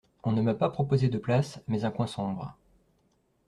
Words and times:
On 0.23 0.31
ne 0.31 0.41
m’a 0.41 0.55
pas 0.55 0.71
proposé 0.71 1.09
de 1.09 1.19
place 1.19 1.61
mais 1.67 1.85
un 1.85 1.91
coin 1.91 2.07
sombre. 2.07 2.57